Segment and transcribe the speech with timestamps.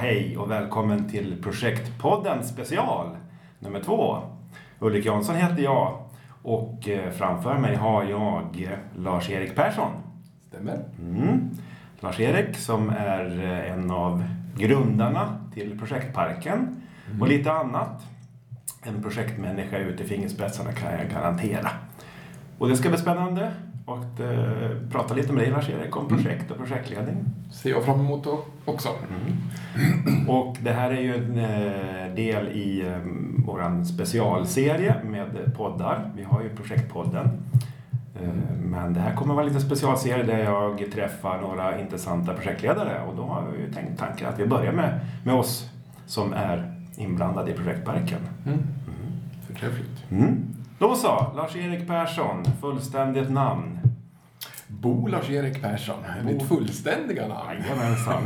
[0.00, 3.16] Hej och välkommen till Projektpodden special
[3.58, 4.18] nummer två.
[4.78, 6.02] Ulrik Jansson heter jag
[6.42, 9.92] och eh, framför mig har jag Lars-Erik Persson.
[10.48, 10.84] Stämmer.
[11.00, 11.50] Mm.
[12.00, 14.24] Lars-Erik som är eh, en av
[14.56, 16.82] grundarna till Projektparken
[17.20, 18.06] och lite annat.
[18.82, 21.70] En projektmänniska ute i fingerspetsarna kan jag garantera.
[22.58, 23.52] Och det ska bli spännande
[23.88, 27.16] att eh, prata lite med dig Lars-Erik om projekt och projektledning.
[27.52, 28.26] Ser jag fram emot
[28.64, 28.88] också.
[30.28, 32.98] Och det här är ju en eh, del i eh,
[33.46, 36.10] vår specialserie med poddar.
[36.16, 37.28] Vi har ju Projektpodden.
[38.62, 43.22] Men det här kommer vara lite specialserie där jag träffar några intressanta projektledare och då
[43.22, 45.70] har vi ju tänkt tanken att vi börjar med, med oss
[46.06, 48.18] som är inblandade i projektparken.
[48.46, 48.58] Mm.
[49.46, 50.04] Förträffligt.
[50.10, 50.57] Mm.
[50.78, 53.78] Då så, Lars-Erik Persson, fullständigt namn.
[54.68, 57.50] Bo Lars-Erik Persson, mitt fullständiga namn.
[57.68, 58.22] Jajamensan.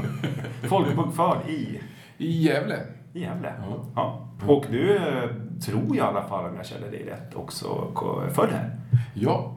[0.68, 1.80] Folkbokförd i
[2.18, 2.80] I Gävle.
[3.12, 3.52] I Gävle?
[3.60, 3.76] Ja.
[3.94, 4.28] Ja.
[4.46, 5.30] Och du eh,
[5.64, 7.92] tror jag i alla fall, om jag känner dig rätt, också
[8.34, 8.76] född här?
[9.14, 9.54] Ja,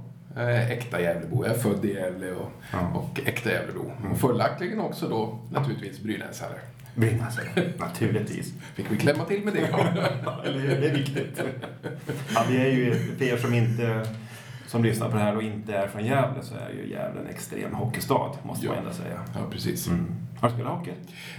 [0.69, 1.45] äkta Gävlebo.
[1.45, 2.79] Jag är född i Gävle och, Ja.
[2.99, 3.91] och äkta Gävlebo.
[4.11, 6.59] Och följaktligen också då naturligtvis brynäsare.
[6.95, 7.47] Brynäsare,
[7.79, 8.53] naturligtvis.
[8.75, 9.59] Fick vi klämma till med det?
[10.47, 10.81] Eller hur?
[10.81, 11.41] Det är viktigt.
[12.35, 14.05] Ja, vi är ju, för er som inte
[14.67, 17.27] som lyssnar på det här och inte är från Gävle så är ju Gävle en
[17.27, 18.81] extrem hockeystad, måste man Ja.
[18.81, 19.19] ändå säga.
[19.33, 19.87] Ja, precis.
[19.87, 20.05] Mm.
[20.39, 20.91] Har du spelat hockey?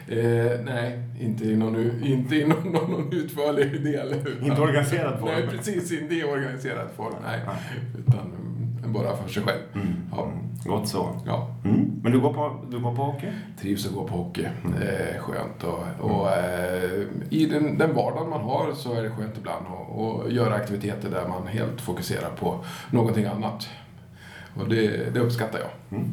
[0.08, 4.14] Eh, nej, inte i någon, inte i någon, någon, någon utförlig del.
[4.42, 5.30] Inte organiserad form?
[5.32, 5.92] Nej, precis.
[5.92, 7.14] Inte i organiserad form.
[7.26, 7.40] Nej.
[7.46, 7.80] Nej.
[7.98, 9.60] Utan mm, bara för sig själv.
[9.74, 9.86] Mm.
[10.12, 10.32] Ja.
[10.66, 11.20] Gott så.
[11.26, 11.48] ja.
[11.64, 12.00] Mm.
[12.02, 13.26] Men du går, på, du går på hockey?
[13.60, 14.48] Trivs att gå på hockey.
[14.78, 15.64] Det är skönt.
[15.64, 20.32] Och, och eh, I den, den vardag man har så är det skönt ibland att,
[20.32, 23.68] göra aktiviteter där man helt fokuserar på någonting annat.
[24.54, 25.98] Och det, det uppskattar jag.
[25.98, 26.12] Mm.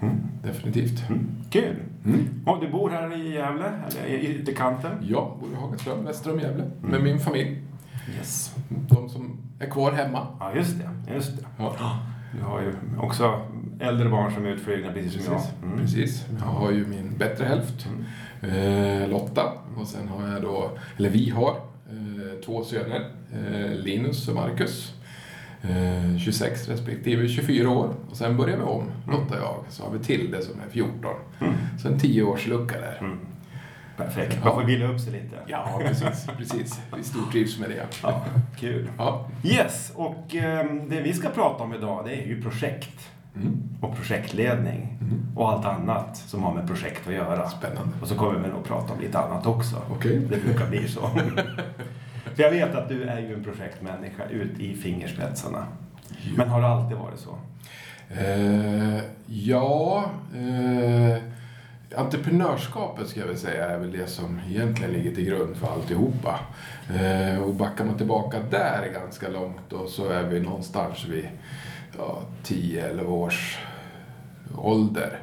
[0.00, 0.16] Mm.
[0.42, 1.08] Definitivt.
[1.08, 1.26] Mm.
[1.50, 1.76] Kul!
[2.04, 2.42] Mm.
[2.46, 4.92] Och du bor här i Gävle, eller i ytterkanten?
[5.02, 7.62] Jag bor i Hagaström, väster om Gävle, med min familj.
[8.16, 8.54] Yes.
[8.68, 10.26] De som är kvar hemma.
[10.40, 11.14] Ja, just det.
[11.14, 11.44] Just det.
[11.58, 11.74] Ja.
[12.38, 13.40] Du har ju också
[13.80, 15.50] äldre barn som är utflugna, precis som Precis.
[15.62, 15.68] jag.
[15.72, 15.80] Mm.
[15.80, 16.24] Precis.
[16.38, 17.86] Jag har ju min bättre hälft,
[18.42, 19.02] Mm.
[19.02, 19.52] eh, Lotta.
[19.76, 24.94] Och sen har jag då, eller vi har, eh, två söner, eh, Linus och Marcus.
[25.62, 27.94] Eh, 26 respektive 24 år.
[28.10, 29.64] Och sen börjar vi om, Lotta och jag.
[29.68, 31.14] Så har vi Tilde som är 14.
[31.40, 31.52] Mm.
[31.82, 32.96] Så en 10-årslucka där.
[33.00, 33.18] Mm.
[33.96, 34.44] Perfekt.
[34.44, 35.36] Man får vila upp sig lite.
[35.46, 36.26] Ja, precis.
[36.36, 36.80] precis.
[36.96, 37.86] Vi stortrivs med det.
[38.02, 38.24] Ja,
[38.58, 38.88] kul.
[38.98, 39.28] Ja.
[39.44, 43.62] Yes, och ehm, det vi ska prata om idag det är ju projekt Mm.
[43.80, 45.26] Och projektledning Mm.
[45.36, 47.48] och allt annat som har med projekt att göra.
[47.48, 47.92] Spännande.
[48.02, 49.76] Och så kommer vi nog prata om lite annat också.
[49.90, 50.18] Okej.
[50.30, 51.00] Det brukar bli så.
[52.34, 55.66] För jag vet att du är ju en projektmänniska ut i fingerspetsarna.
[56.36, 57.38] Men har det alltid varit så?
[58.10, 60.04] Eh, ja,
[60.34, 61.22] eh,
[61.96, 66.40] entreprenörskapet ska jag väl säga är väl det som egentligen ligger till grund för alltihopa.
[66.94, 71.28] Eh, och backar man tillbaka där ganska långt då så är vi någonstans vid
[71.98, 73.58] ja, 10-11 års
[74.60, 75.18] ålder.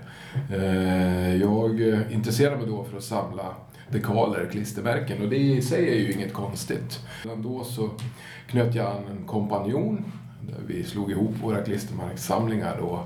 [0.54, 1.80] Eh, jag
[2.12, 3.44] intresserade mig då för att samla
[3.90, 7.00] dekaler, klistermärken och det i sig är ju inget konstigt.
[7.24, 7.90] Redan då så
[8.48, 10.12] knöt jag an en kompanjon
[10.42, 13.00] där vi slog ihop våra klistermärkssamlingar då.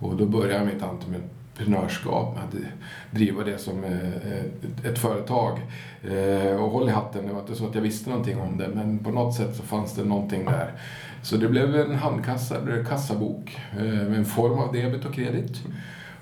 [0.00, 2.70] Och då började mitt entreprenörskap med att
[3.16, 5.58] driva det som eh, ett- företag.
[6.02, 8.68] Eh, och håll i hatten, det var inte så att jag visste någonting om det
[8.74, 10.72] men på något sätt så fanns det någonting där.
[11.28, 15.62] Så det blev en handkassa, eller kassabok eh, med en form av debet och kredit.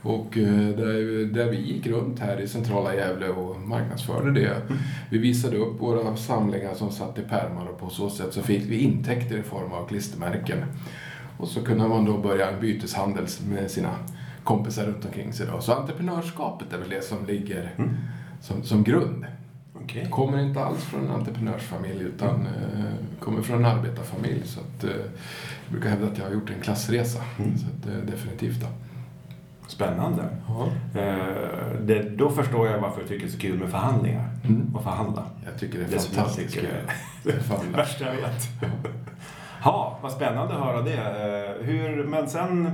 [0.02, 4.62] Och eh, där, där vi gick runt här i centrala Gävle och marknadsförde det.
[5.10, 8.62] Vi visade upp våra samlingar som satt i pärmar och på så sätt så fick
[8.64, 10.58] vi intäkter i form av klistermärken.
[11.38, 13.90] Och så kunde man då börja en byteshandel med sina
[14.44, 15.46] kompisar runt omkring sig.
[15.52, 15.60] Då.
[15.60, 17.70] Så entreprenörskapet är väl det som ligger
[18.40, 19.24] som, som grund.
[19.86, 20.06] Okej.
[20.10, 24.42] Kommer inte alls från en entreprenörsfamilj utan eh, kommer från en arbetarfamilj.
[24.46, 27.22] Så att, eh, jag brukar hävda att jag har gjort en klassresa.
[27.38, 27.58] Mm.
[27.58, 28.60] Så att, eh, definitivt.
[28.60, 28.66] Då.
[29.66, 30.22] Spännande.
[30.48, 30.66] Ja.
[31.00, 34.76] Eh, det, då förstår jag varför du tycker det är så kul med förhandlingar Mm.
[34.76, 35.24] och förhandla.
[35.44, 36.66] Jag tycker det är Det fantastiskt kul.
[37.24, 38.48] är Fan, det värsta jag vet.
[39.64, 41.54] Ja, vad spännande att höra det.
[41.60, 42.70] Hur, men sen,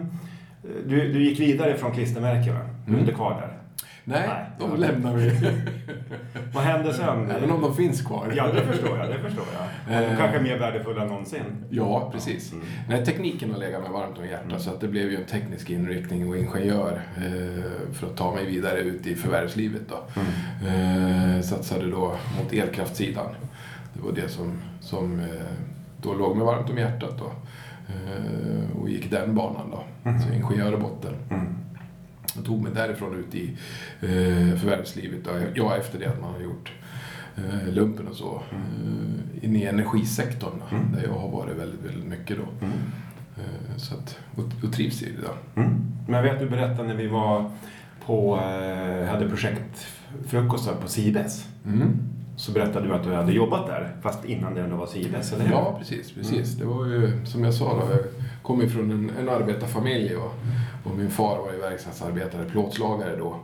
[0.86, 2.58] du, du gick vidare från klistermärkena.
[2.58, 3.00] Du är Mm.
[3.00, 3.58] inte kvar där.
[4.04, 4.44] Nej, Nej.
[4.58, 5.30] de lämnar vi.
[6.54, 7.30] Vad hände sen?
[7.30, 8.32] Även om de finns kvar.
[8.36, 9.08] Ja, det förstår jag.
[9.08, 10.02] Det förstår jag.
[10.02, 10.18] De Eh.
[10.18, 11.42] kanske är mer värdefulla än någonsin.
[11.70, 12.52] Ja, precis.
[12.52, 12.64] Mm.
[12.88, 14.58] Nej, tekniken har legat mig varmt om hjärtat Mm.
[14.60, 18.46] så att det blev ju en teknisk inriktning och ingenjör eh, för att ta mig
[18.46, 19.82] vidare ut i förvärvslivet.
[19.88, 20.20] Då.
[20.66, 21.36] Mm.
[21.36, 23.26] Eh, satsade då mot elkraftsidan.
[23.94, 25.26] Det var det som, som eh,
[26.02, 27.18] då låg mig varmt om hjärtat.
[27.18, 27.32] Då.
[28.80, 29.84] Och gick den banan då.
[30.10, 30.22] Mm.
[30.22, 31.14] Så ingenjör i botten.
[32.38, 33.50] Och tog mig därifrån ut i
[34.00, 35.28] eh, förvärvslivet.
[35.54, 36.72] Ja, efter det att man har gjort
[37.36, 38.42] eh, lumpen och så.
[38.52, 40.92] Eh, in i energisektorn Mm.
[40.92, 42.66] där jag har varit väldigt, väldigt mycket då.
[42.66, 42.78] Mm.
[43.36, 45.22] Eh, så att, och, och trivs i det.
[45.22, 45.60] Då.
[45.62, 45.74] Mm.
[46.06, 47.50] Men jag vet du berättade när vi var
[48.06, 51.48] på, eh, hade projektfrukostar på Sibes.
[51.66, 51.98] Mm.
[52.42, 55.44] Så berättade du att du hade jobbat där, fast innan det ändå var Sibes, eller
[55.44, 55.52] hur?
[55.52, 56.12] Ja, precis.
[56.12, 56.54] precis.
[56.54, 58.00] Det var ju som jag sa då, jag
[58.42, 60.34] kom ifrån en, en arbetarfamilj och,
[60.84, 63.36] och min far var ju verkstadsarbetare, plåtslagare då.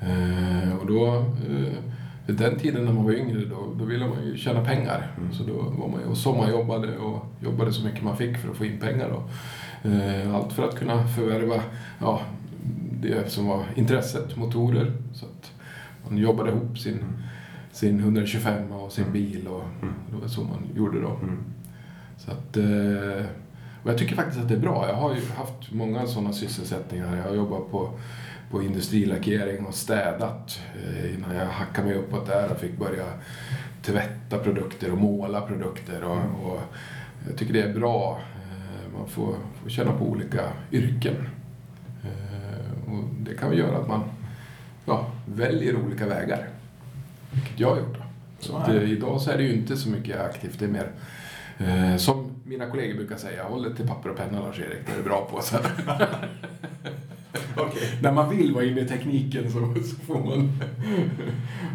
[0.00, 1.78] Eh, och då, eh,
[2.26, 5.10] vid den tiden när man var yngre, då, då ville man ju tjäna pengar.
[5.18, 5.32] Mm.
[5.32, 8.56] Så då var man ju och sommarjobbade och jobbade så mycket man fick för att
[8.56, 9.10] få in pengar.
[9.10, 9.22] Då.
[9.90, 11.62] Eh, allt för att kunna förvärva
[12.00, 12.20] ja,
[13.00, 14.92] det som var intresset, motorer.
[15.14, 15.52] Så att
[16.08, 17.04] man jobbade ihop sin,
[17.78, 19.94] sin 125 och sin bil och Mm.
[20.10, 21.08] det var så man gjorde då.
[21.22, 21.38] Mm.
[22.16, 23.24] Så att, eh,
[23.82, 24.88] och jag tycker faktiskt att det är bra.
[24.88, 27.16] Jag har ju haft många sådana sysselsättningar.
[27.16, 27.90] Jag har jobbat på,
[28.50, 33.04] på industrilackering och städat eh, innan jag hackade mig uppåt där och fick börja
[33.82, 36.04] tvätta produkter och måla produkter.
[36.04, 36.16] Och,
[36.52, 36.60] och
[37.28, 38.20] jag tycker det är bra.
[38.34, 40.40] Eh, Man får, får känna på olika
[40.72, 41.28] yrken.
[42.86, 44.00] Och det kan ju göra att man
[44.86, 46.48] ja, väljer olika vägar.
[47.30, 47.96] Vilket jag har gjort.
[48.38, 48.80] Så att, det.
[48.82, 50.58] eh, idag så är det ju inte så mycket aktivt.
[50.58, 50.90] Det är mer
[51.58, 54.96] eh, som mina kollegor brukar säga, håll dig till papper och penna Lars-Erik, det är
[54.96, 55.40] du bra på.
[55.42, 55.56] Så.
[57.56, 57.98] Okej.
[58.02, 60.52] När man vill vara inne i tekniken så, så får man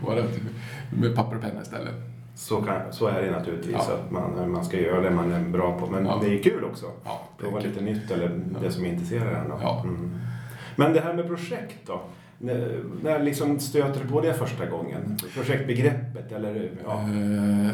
[0.05, 0.23] vara
[0.89, 1.93] med papper och penna istället.
[2.35, 3.93] Så, kan, så är det naturligtvis, Ja.
[3.93, 5.87] att man, man ska göra det man är bra på.
[5.87, 6.19] Men Ja.
[6.23, 6.85] det är kul också.
[7.03, 9.51] Ja, det är Prova lite nytt eller det som intresserar en.
[9.51, 10.15] Mm.
[10.75, 12.01] Men det här med projekt då?
[12.43, 15.17] När, när liksom stöter du på det första gången?
[15.33, 16.71] Projektbegreppet eller?
[16.85, 17.01] Ja.
[17.01, 17.07] Eh,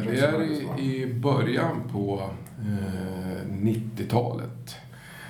[0.08, 0.42] Det är
[0.80, 2.30] i, i början på
[2.60, 4.76] eh, 90-talet.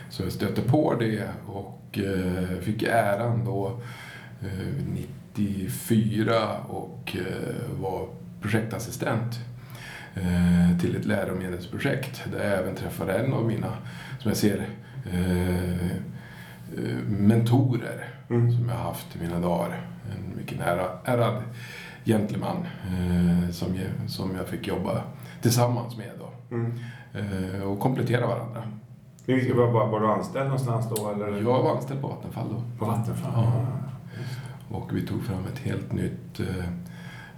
[0.09, 3.79] Så jag stötte på det och eh, fick äran då
[4.41, 4.83] eh,
[5.35, 8.07] 94 och eh, var
[8.41, 9.39] projektassistent
[10.15, 13.73] eh, till ett läromedelsprojekt där jag även träffade en av mina,
[14.19, 14.67] som jag ser,
[15.13, 15.91] eh, eh,
[17.07, 18.51] mentorer Mm.
[18.51, 19.81] som jag har haft i mina dagar.
[20.11, 21.43] En mycket nära ärad
[22.05, 22.57] gentleman
[22.87, 25.03] eh, som, jag, som jag fick jobba
[25.41, 26.55] tillsammans med då.
[26.55, 26.73] Mm.
[27.13, 28.63] Eh, och komplettera varandra.
[29.25, 31.09] Var, var, var du anställd någonstans då?
[31.09, 31.41] Eller?
[31.41, 32.63] Jag var anställd på Vattenfall då.
[32.79, 33.31] På Vattenfall?
[33.35, 33.65] Ja.
[34.77, 36.65] Och vi tog fram ett helt nytt eh,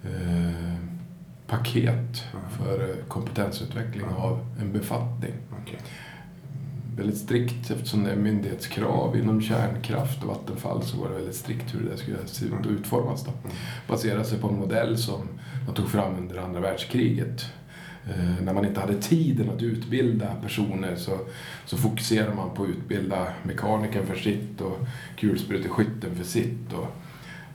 [0.04, 0.76] eh,
[1.48, 5.34] paket för eh, kompetensutveckling av en befattning.
[5.62, 5.80] Okej.
[7.02, 11.76] Väldigt strikt eftersom det är myndighetskrav inom kärnkraft och Vattenfall så var det väldigt strikt
[11.76, 13.26] hur det skulle se ut och utformas.
[13.26, 13.32] Då.
[13.88, 15.22] Baserat sig på en modell som
[15.66, 17.46] man tog fram under andra världskriget.
[18.10, 21.20] Eh, när man inte hade tiden att utbilda personer så,
[21.66, 24.78] så fokuserade man på att utbilda mekanikern för sitt och
[25.16, 26.74] kulspruteskytten för sitt.
[26.74, 26.88] Och,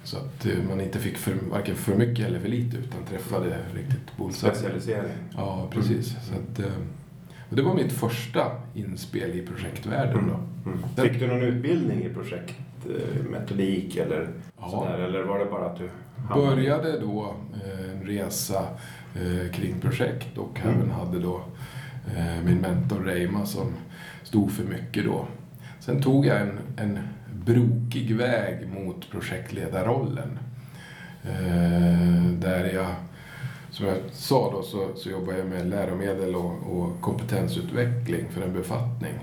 [0.04, 3.58] så att eh, man inte fick för, varken för mycket eller för lite utan träffade
[3.75, 4.54] riktigt bullseye.
[4.54, 5.12] Specialisering?
[5.37, 6.08] Ja, precis.
[6.08, 6.72] Så att, eh,
[7.50, 10.28] och det var mitt första inspel i projektvärlden.
[10.28, 10.70] Då.
[10.70, 10.78] Mm.
[11.10, 14.70] Fick du någon utbildning i projektmetodik eller Ja.
[14.70, 14.98] sådär?
[14.98, 15.88] Eller var det bara att du
[16.29, 17.34] hamnade- Började då
[17.65, 18.62] eh, en resa
[19.15, 20.74] eh, kring projekt och Mm.
[20.76, 21.41] även hade då
[22.17, 23.72] eh, min mentor Reima som
[24.22, 25.26] stod för mycket då.
[25.81, 26.98] Sen tog jag en, en
[27.44, 30.38] brokig väg mot projektledarrollen.
[31.24, 32.86] Eh, där jag,
[33.77, 38.53] som jag sa då, så, så jobbar jag med läromedel och, och kompetensutveckling för en
[38.53, 39.15] befattning.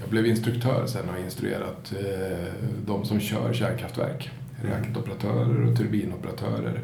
[0.00, 2.52] Jag blev instruktör sen och har instruerat eh,
[2.86, 4.30] de som kör kärnkraftverk.
[4.62, 6.80] Reaktoperatörer och turbinoperatörer.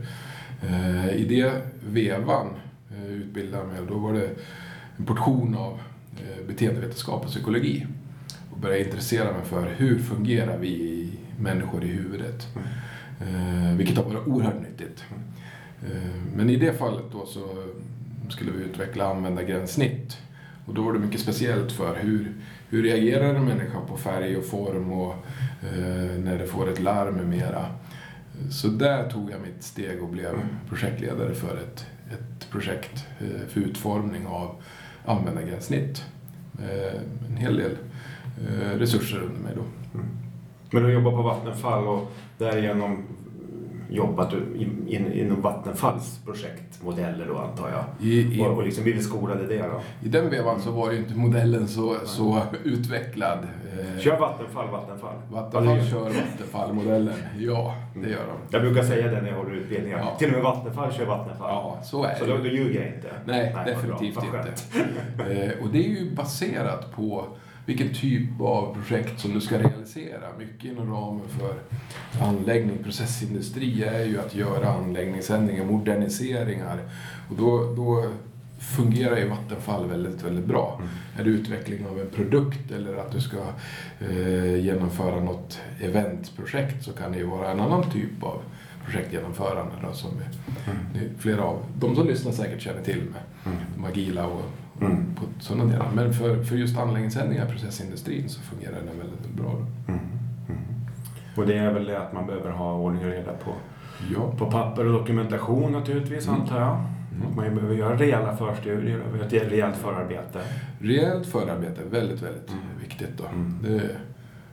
[0.62, 2.47] Eh, I det vevan
[2.91, 4.31] eh, utbildade jag mig och då var det
[4.97, 5.81] en portion av
[6.17, 7.87] eh, beteendevetenskap och psykologi.
[8.50, 12.47] Och började intressera mig för hur fungerar vi människor i huvudet.
[13.21, 15.05] Eh, vilket har varit oerhört nyttigt.
[15.87, 17.40] Eh, men i det fallet då så
[18.28, 20.18] skulle vi utveckla användargränssnitt.
[20.66, 22.32] Och då var det mycket speciellt för hur,
[22.68, 25.12] hur reagerar en människa på färg och form och
[25.62, 27.66] eh, när det får ett larm med mera.
[28.50, 30.35] Så där tog jag mitt steg och blev
[30.68, 34.54] projektledare för ett, ett projekt eh, för utformning av
[35.04, 36.04] användargränssnitt.
[36.62, 37.76] Eh, en hel del
[38.49, 39.62] eh, resurser under mig då.
[39.99, 40.06] Mm.
[40.70, 43.04] Men du jobbar på Vattenfall och därigenom
[43.88, 44.35] jobbat
[45.12, 47.85] inom Vattenfalls projektmodeller då antar jag?
[48.09, 49.80] I, i, Och, och liksom blivit skolad i det då?
[50.02, 53.38] I den vevan så var ju inte modellen så, så utvecklad.
[53.38, 55.14] Eh, Kör Vattenfall Vattenfall?
[55.33, 57.14] Vattenfall gör- kör Vattenfall-modellen.
[57.38, 58.37] Ja, det gör de.
[58.50, 59.99] Jag brukar säga det när jag håller utbildningar.
[59.99, 60.16] Ja.
[60.18, 61.49] Till och med Vattenfall kör Vattenfall.
[61.50, 62.30] Ja, så är Så det.
[62.33, 63.09] då, då ljuger jag inte?
[63.25, 65.42] Nej, vad definitivt inte.
[65.45, 67.25] Eh, och det är ju baserat på
[67.68, 70.38] vilken typ av projekt som du ska realisera.
[70.38, 71.54] Mycket inom ramen för
[72.25, 76.78] anläggning, processindustri är ju att göra anläggningsändringar, moderniseringar.
[77.30, 78.04] Och då, då
[78.58, 80.80] fungerar ju Vattenfall väldigt, väldigt bra.
[80.80, 80.90] Mm.
[81.18, 83.38] Är det utveckling av en produkt eller att du ska
[84.00, 88.42] eh, genomföra något eventprojekt så kan det ju vara en annan typ av
[88.84, 91.18] projektgenomförande då, som mm.
[91.18, 93.58] flera av de som lyssnar säkert känner till med mm.
[93.76, 94.44] de agila och,
[94.80, 95.14] mm.
[95.14, 95.90] på sådana delar.
[95.94, 99.52] Men för, för just anläggningssändningar i processindustrin så fungerar den väldigt bra.
[99.88, 100.00] Mm.
[100.49, 100.61] Mm.
[101.37, 103.52] Och det är väl det att man behöver ha ordning och reda på,
[104.14, 104.32] ja.
[104.38, 106.40] på papper och dokumentation naturligtvis mm.
[106.40, 106.76] antar jag.
[106.76, 107.37] Mm.
[107.37, 110.40] Man behöver göra rejäla förstudier och ett rejält förarbete.
[110.78, 112.62] Rejält förarbete, väldigt, väldigt mm.
[112.80, 113.18] viktigt.
[113.18, 113.25] Då.
[113.25, 113.58] Mm.
[113.62, 113.90] Det,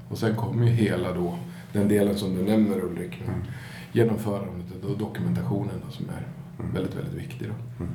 [0.09, 1.35] och sen kommer ju hela då,
[1.73, 3.23] den delen som du nämner Ulrik,
[3.91, 6.23] genomförandet och dokumentationen då, som är
[6.73, 7.47] väldigt, väldigt viktig.
[7.47, 7.85] Då.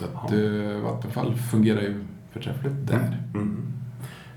[0.00, 0.12] Mm.
[0.12, 3.22] Så att eh, Vattenfall fungerar ju förträffligt där.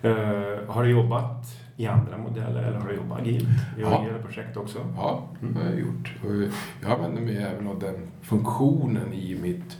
[0.03, 3.99] Uh, har du jobbat i andra modeller eller har du jobbat agilt i ja.
[3.99, 4.79] agila projekt också?
[4.95, 5.53] Ja, mm.
[5.53, 6.13] det har jag gjort.
[6.23, 9.77] Och jag använder mig även av den funktionen i mitt,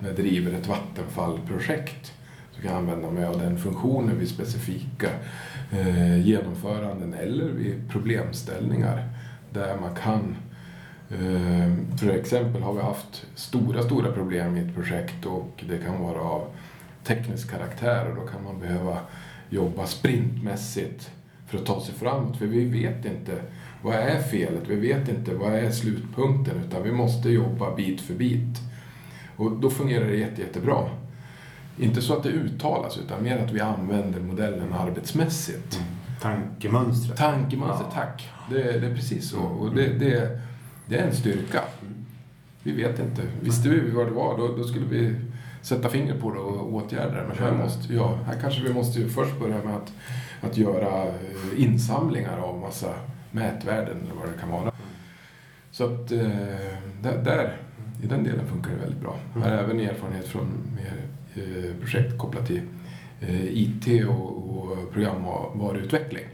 [0.00, 2.12] när jag driver ett Vattenfall-projekt.
[2.50, 5.08] Så kan jag använda mig av den funktionen vid specifika
[5.70, 9.08] eh, genomföranden eller vid problemställningar
[9.50, 10.51] där man kan eh,
[11.98, 16.20] för exempel har vi haft stora, stora problem i ett projekt och det kan vara
[16.20, 16.46] av
[17.04, 18.98] teknisk karaktär och då kan man behöva
[19.50, 21.10] jobba sprintmässigt
[21.46, 22.36] för att ta sig framåt.
[22.36, 23.32] För vi vet inte
[23.82, 28.14] vad är felet, vi vet inte vad är slutpunkten utan vi måste jobba bit för
[28.14, 28.58] bit.
[29.36, 30.88] Och då fungerar det jätte, jättebra.
[31.78, 35.76] Inte så att det uttalas utan mer att vi använder modellen arbetsmässigt.
[35.76, 35.88] Mm.
[36.20, 37.18] Tankemönstret.
[37.18, 38.00] Tankemönstret, ja.
[38.00, 38.30] tack.
[38.50, 39.40] Det, det, är precis så.
[39.40, 40.40] Och det, det,
[40.86, 41.62] det är en styrka.
[42.62, 43.22] Vi vet inte.
[43.40, 45.14] Visste vi vad det var då, då skulle vi
[45.62, 47.28] sätta fingret på det och åtgärda det.
[47.28, 49.92] Men här, måste, ja, här kanske vi måste först börja med att
[50.42, 52.94] att göra eh, insamlingar av massa
[53.30, 54.72] mätvärden eller vad det kan vara.
[55.70, 56.28] Så att eh,
[57.02, 57.56] där, där,
[58.02, 59.16] i den delen funkar det väldigt bra.
[59.34, 60.46] Jag har även erfarenhet från
[60.76, 61.02] mer
[61.34, 62.62] eh, projekt kopplat till
[63.50, 66.24] IT och programvaruutveckling.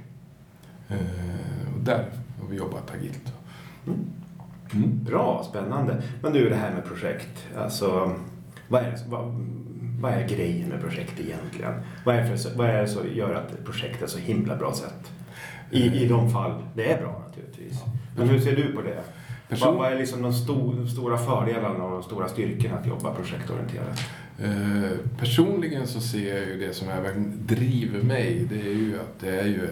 [1.75, 3.33] Och där har vi jobbat agilt.
[3.87, 3.99] Mm.
[4.75, 5.05] Mm.
[5.05, 6.03] Bra, spännande.
[6.23, 7.47] Men du, det här med projekt.
[7.57, 8.15] Alltså,
[8.69, 9.35] vad är, vad,
[10.01, 11.73] vad är grejen med projekt egentligen?
[12.05, 14.75] Vad är, för, vad är det som gör att ett projekt är så himla bra
[14.75, 15.13] sätt?
[15.71, 17.83] I, I de fall det är bra naturligtvis.
[18.17, 19.03] Men hur ser du på det?
[19.49, 19.77] Person...
[19.77, 24.01] Vad, är liksom de, stor, de stora fördelarna och de stora styrkorna att jobba projektorienterat?
[24.43, 29.21] Eh, personligen så ser jag ju det som även driver mig, det är ju att
[29.21, 29.69] det är ju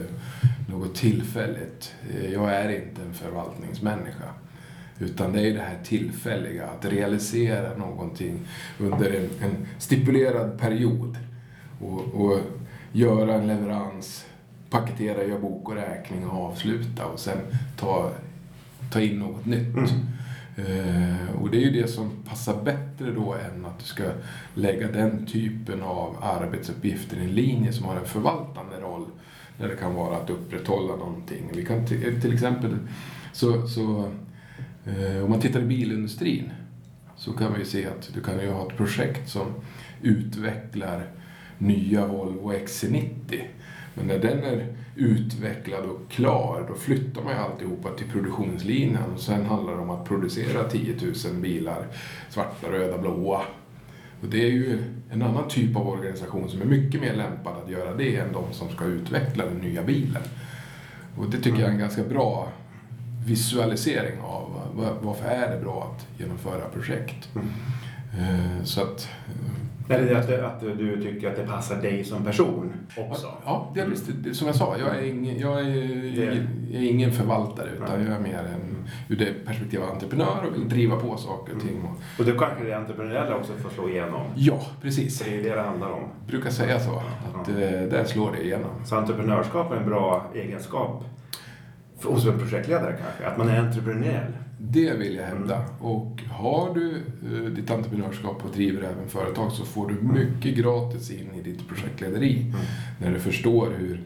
[0.69, 1.95] något tillfälligt.
[2.11, 4.25] Eh, jag är inte en förvaltningsmänniska.
[4.99, 8.41] Utan det är det här tillfälliga, att realisera någonting
[8.79, 11.17] under en, en stipulerad period.
[11.81, 12.41] Och, och,
[12.93, 14.26] göra en leverans,
[14.71, 17.38] paketera, göra bok och räkning och avsluta och sen
[17.76, 18.11] ta,
[18.93, 19.76] ta in något nytt.
[19.76, 19.91] Mm.
[20.59, 24.05] Uh, och det är ju det som passar bättre då än att du ska
[24.55, 29.07] lägga den typen av arbetsuppgifter i en linje som har en förvaltande roll.
[29.59, 31.50] Där det kan vara att upprätthålla någonting.
[31.55, 32.76] Vi kan till exempel
[33.33, 34.11] så, så
[35.25, 36.50] om man tittar i bilindustrin
[37.16, 39.47] så kan vi se att du kan ju ha ett projekt som
[40.02, 41.07] utvecklar
[41.59, 43.40] nya Volvo XC90.
[43.95, 44.66] Men när den är
[44.97, 49.90] utvecklad och klar, då flyttar man ju alltihopa till produktionslinjen och sen handlar det om
[49.90, 51.87] att producera 10 000 bilar,
[52.31, 53.43] svarta, röda, blåa.
[54.21, 54.78] Och det är ju
[55.11, 58.52] en annan typ av organisation som är mycket mer lämpad att göra det än de
[58.52, 60.23] som ska utveckla den nya bilen.
[61.16, 62.49] Och det tycker jag är en ganska bra
[63.26, 64.55] visualisering av
[65.00, 67.28] varför är det bra att genomföra projekt.
[67.35, 67.49] Mm.
[68.18, 69.09] Eh, så att,
[69.88, 73.26] är det att, att du tycker att det passar dig som person också?
[73.45, 77.68] Ja, det är, som jag sa, jag är ingen, jag är, jag är ingen förvaltare
[77.76, 81.54] utan jag är mer en, ur det perspektivet av entreprenör och vill driva på saker
[81.54, 81.83] och ting.
[81.83, 84.26] Och, och då kanske det entreprenöriella också får slå igenom?
[84.35, 85.18] Ja, precis.
[85.18, 86.02] det är det det handlar om?
[86.21, 87.61] Jag brukar säga så, att ja.
[87.61, 88.71] Eh, där slår det igenom.
[88.85, 91.04] Så entreprenörskap är en bra egenskap
[92.02, 93.26] hos en projektledare kanske?
[93.26, 94.33] Att man är entreprenöriell?
[94.58, 95.56] Det vill jag hävda.
[95.56, 95.68] Mm.
[95.80, 101.10] Och har du uh, ditt entreprenörskap och driver även företag så får du mycket gratis
[101.10, 102.40] in i ditt projektlederi.
[102.40, 102.60] Mm.
[102.98, 104.00] När du förstår hur,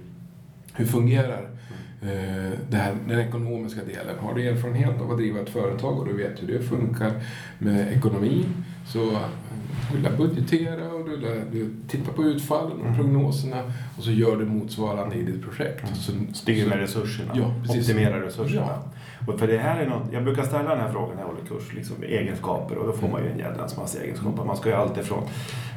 [0.74, 4.18] hur fungerar uh, det här, den ekonomiska delen.
[4.18, 7.12] Har du erfarenhet av att driva ett företag och du vet hur det funkar
[7.58, 8.44] med ekonomi
[8.86, 9.18] Så
[9.92, 12.96] du lär budgetera och du, lär, du tittar på utfallen och Mm.
[12.96, 13.62] prognoserna
[13.98, 15.96] och så gör du motsvarande i ditt projekt.
[15.96, 17.32] Så, Styr med resurserna.
[17.36, 17.90] Ja, precis.
[17.90, 18.66] Optimerar resurserna.
[18.66, 18.84] Ja.
[19.26, 21.40] Och för det här är något, jag brukar ställa den här frågan när jag håller
[21.48, 24.44] kurs, liksom egenskaper och då får man ju en jädrans massa egenskaper.
[24.44, 25.22] Man ska ju alltid från,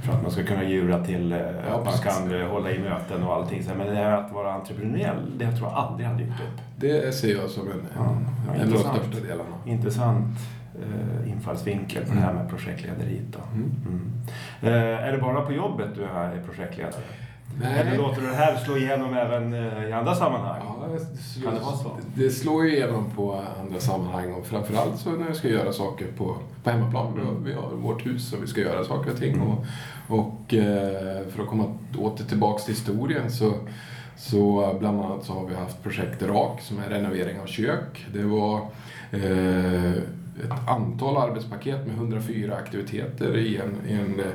[0.05, 2.79] från att man ska kunna djura till eh, Ja, att man kan eh, hålla i
[2.79, 3.63] möten och allting.
[3.77, 6.61] Men det här att vara entreprenöriell, det tror jag aldrig har dykt upp.
[6.75, 8.97] Det ser jag som en, en, Ja, en av de intressant.
[9.03, 9.55] största delarna.
[9.65, 10.37] Intressant
[10.81, 13.37] eh, infallsvinkel på det här med projektlederiet.
[13.53, 13.71] Mm.
[13.87, 14.11] Mm.
[15.03, 17.01] Är det bara på jobbet du är projektledare?
[17.61, 17.79] Nej.
[17.79, 20.61] Eller låter du det här slå igenom även eh, i andra sammanhang?
[20.65, 21.91] Ja, det, slår, Kan det vara så?
[22.15, 26.37] det slår igenom på andra sammanhang och framförallt så när vi ska göra saker på,
[26.63, 27.13] på hemmaplan.
[27.15, 27.43] Vi har- Mm.
[27.43, 29.41] Vi har vårt hus och vi ska göra saker och ting.
[29.41, 29.65] Och,
[30.19, 31.65] och eh, för att komma
[31.97, 33.53] åter tillbaks till historien så,
[34.17, 38.05] så bland annat så har vi haft projekt RAK som är renovering av kök.
[38.13, 38.59] Det var
[39.11, 39.91] eh,
[40.43, 44.25] ett antal arbetspaket med 104 aktiviteter i en, i en eh,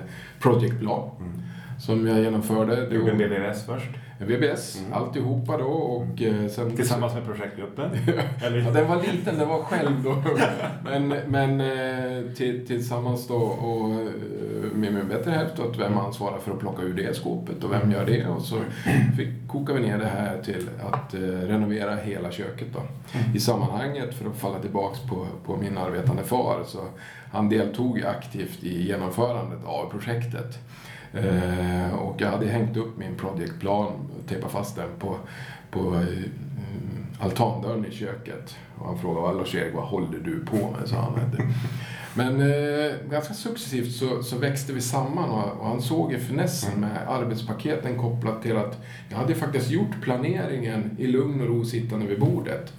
[0.40, 1.42] projectplan Mm.
[1.78, 2.86] Som jag genomförde.
[2.86, 3.88] Du gjorde en BBS först,
[4.20, 4.92] VBS, Mm.
[4.92, 6.76] alltihopa då och eh, sen...
[6.76, 7.90] tillsammans med projektgruppen?
[8.42, 10.22] Ja, den var liten, den var själv då.
[10.84, 13.98] Men, men eh, till, tillsammans då och eh,
[14.74, 17.90] med min bättre hälft att vem ansvarar för att plocka ur det skåpet och vem
[17.92, 18.26] gör det?
[18.26, 18.56] Och så
[19.16, 21.14] fick, kokade vi ner det här till att
[21.48, 22.80] renovera hela köket då.
[23.34, 26.78] I sammanhanget, för att falla tillbaks på, på min arbetande far, så
[27.32, 30.58] han deltog aktivt i genomförandet av projektet.
[31.14, 35.16] Eh, och jag hade hängt upp min projectplan och tejpat fast den på,
[35.70, 36.24] på eh,
[37.20, 38.56] altandörren i köket.
[38.78, 40.88] Och han frågade "Vad, Lars-Erik, vad håller du på med?
[40.88, 41.20] Så han.
[42.14, 46.80] Men eh, ganska successivt så, så växte vi samman och, och han såg ju finessen
[46.80, 52.06] med arbetspaketen kopplat till att jag hade faktiskt gjort planeringen i lugn och ro sittande
[52.06, 52.72] vid bordet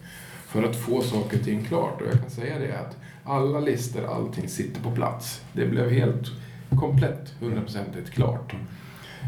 [0.48, 2.01] för att få saker och ting klart.
[2.01, 5.41] Och jag kan säga det att alla listor, allting sitter på plats.
[5.53, 6.31] Det blev helt
[6.77, 8.53] komplett, hundraprocentigt klart.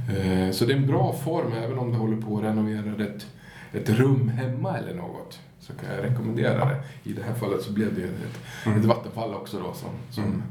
[0.09, 3.27] Eh, Så det är en bra form även om du håller på att renovera ett,
[3.73, 5.39] ett rum hemma eller något.
[5.59, 6.75] Så kan jag rekommendera det.
[7.03, 10.41] I det här fallet så blev det ett, ett vattenfall också då som, som Mm.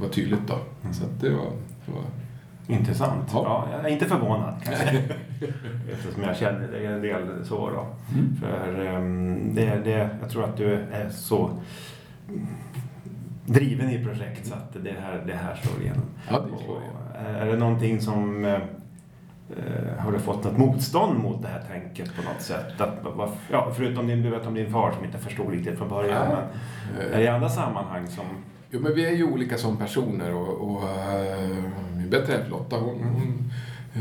[0.00, 0.58] var tydligt då.
[0.92, 1.50] Så att det var,
[1.86, 2.02] det var
[2.78, 3.28] Intressant.
[3.32, 3.42] Ja.
[3.72, 3.76] Ja.
[3.76, 4.86] jag är inte förvånad kanske.
[5.92, 7.86] Eftersom jag känner dig en del så då.
[8.14, 8.36] Mm.
[8.40, 11.50] För ehm, det, det, jag tror att du är så
[13.48, 16.02] driven i projekt så att det här, det här slår igenom.
[16.30, 16.96] Ja, det slår igenom.
[17.12, 18.44] Och, Är det någonting som...
[18.44, 22.80] eh, eh, Har du fått något motstånd mot det här tänket på något sätt?
[22.80, 22.98] Att,
[23.50, 26.28] ja, förutom din, du vet om din far som inte förstod riktigt från början.
[26.28, 26.36] Nej.
[26.98, 28.24] Men är det andra sammanhang som...
[28.70, 31.38] Jo, men vi är ju olika som personer och, och äh,
[31.96, 33.52] min bättre hälft Lotta, hon, hon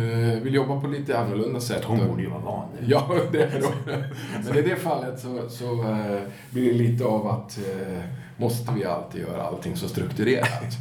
[0.04, 1.84] äh, vill jobba på lite annorlunda sätt.
[1.84, 2.66] Hon borde ju vara van.
[2.86, 4.04] Ja, det är det.
[4.48, 8.04] Men i det fallet så, så äh, blir det lite av att äh,
[8.38, 10.78] måste vi alltid göra allting så strukturerat.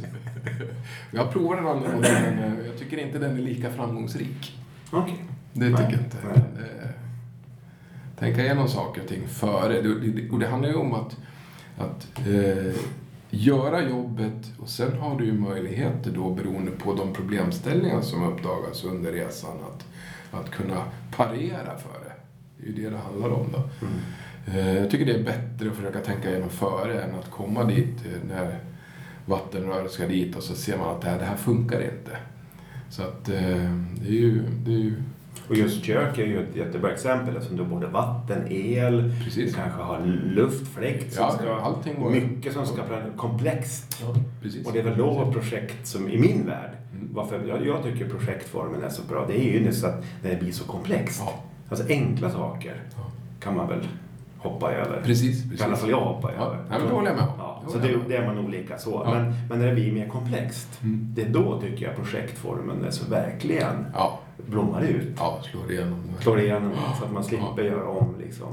[1.11, 4.57] Jag har provat den andra modellen, men jag tycker inte den är lika framgångsrik.
[4.91, 5.23] Okej.
[5.53, 6.17] Det tycker Nej, jag inte.
[6.23, 6.65] nej.
[6.83, 6.89] Eh,
[8.19, 9.79] tänka igenom saker och ting före.
[10.31, 11.17] Och det handlar ju om att,
[11.77, 12.75] att eh,
[13.29, 18.83] göra jobbet och sen har du ju möjligheter då beroende på de problemställningar som uppdagas
[18.83, 19.85] under resan att,
[20.39, 20.83] att kunna
[21.15, 22.13] parera för det.
[22.57, 23.57] Det är ju det det handlar om då.
[23.57, 23.99] Mm.
[24.47, 28.05] Eh, jag tycker det är bättre att försöka tänka igenom före än att komma dit
[28.05, 28.55] eh, när
[29.25, 32.17] vattenröret ska dit och så ser man att det här, det här funkar inte.
[32.89, 33.35] Så att eh,
[34.01, 34.93] det är ju, det är ju
[35.49, 39.49] Och just kök är ju ett jättebra exempel eftersom du har både vatten, el, Precis.
[39.55, 41.31] du kanske har luftfläkt som Ja,
[41.83, 42.09] ska...
[42.09, 43.09] mycket som ska planeras.
[43.17, 44.03] Komplext.
[44.41, 44.65] precis.
[44.67, 47.09] Och det är väl då projekt som, i min värld, Mm.
[47.13, 50.35] varför jag, jag tycker projektformen är så bra, det är ju just att när det
[50.35, 51.21] blir så komplext.
[51.25, 51.43] Ja.
[51.69, 53.11] Alltså enkla saker Ja.
[53.39, 53.87] kan man väl
[54.37, 55.01] hoppa över.
[55.03, 55.65] Precis, I precis.
[55.65, 56.55] alla fall jag hoppar Ja, över.
[56.69, 57.25] nej, men det håller jag med.
[57.37, 59.01] Ja, så det, jag det är man olika så.
[59.05, 59.13] Ja.
[59.13, 61.07] Men, men när det blir mer komplext, Mm.
[61.15, 64.19] det är då tycker jag projektformen är så verkligen Ja,
[64.49, 65.13] blommar ut.
[65.17, 65.99] ja slår igenom.
[66.19, 68.47] slår igenom så att man slipper göra om liksom,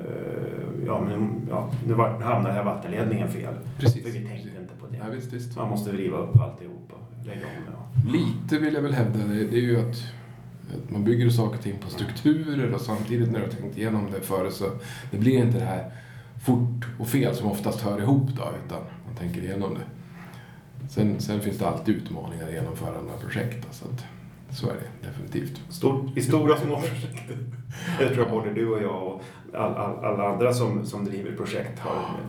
[0.00, 3.54] eh, ja men ja, nu hamnar den här vattenledningen fel.
[3.78, 4.02] Precis.
[4.04, 4.96] För vi tänkte inte på det.
[4.96, 5.56] Ja, visst, visst.
[5.56, 7.52] Man måste riva upp alltihopa och lägga om.
[7.66, 8.12] Ja.
[8.12, 9.96] Lite vill jag väl hävda, det, är ju att
[10.88, 14.20] man bygger saker och ting på strukturer och samtidigt när du har tänkt igenom det
[14.20, 14.64] före så
[15.10, 15.92] det blir inte det här
[16.46, 19.84] fort och fel som oftast hör ihop då, utan man tänker igenom det.
[20.88, 23.66] Sen, sen finns det alltid utmaningar i genomförande av projekt.
[23.70, 24.04] Så, att,
[24.56, 25.60] så är det definitivt.
[25.68, 27.22] Stort, I stora små projekt.
[27.98, 29.22] Det tror jag både du och jag och
[29.54, 32.20] all, all, alla andra som, som driver projekt har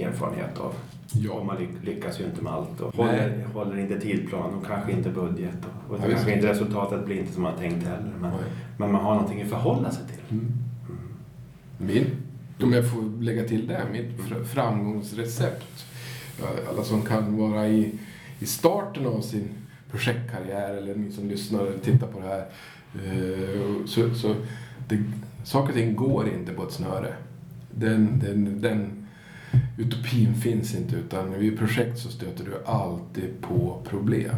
[0.00, 0.74] erfarenhet av.
[1.12, 1.32] Ja.
[1.32, 4.92] Och man ly- lyckas ju inte med allt och håller, håller inte tidplan och kanske
[4.92, 5.56] inte budget.
[5.88, 8.12] Och, och Ja, kanske inte resultatet blir inte som man tänkt heller.
[8.20, 8.40] Men, Nej.
[8.78, 10.38] men man har någonting att förhålla sig till.
[10.38, 10.52] Mm.
[11.78, 12.06] Min,
[12.62, 15.86] om jag får lägga till det, mitt fr- framgångsrecept.
[16.70, 17.92] Alla som kan vara i,
[18.38, 19.48] i starten av sin
[19.90, 22.46] projektkarriär eller ni som lyssnar eller tittar på det här.
[22.94, 24.34] Eh, så, så
[24.88, 25.02] det,
[25.44, 27.14] saker och ting går inte på ett snöre.
[27.70, 28.95] Den, den, den
[29.78, 34.36] utopin finns inte utan vid projekt så stöter du alltid på problem.